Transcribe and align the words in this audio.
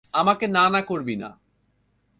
আমাকে 0.13 0.47
না 0.47 0.69
না 0.69 0.81
করবি 0.81 1.15
না। 1.15 1.29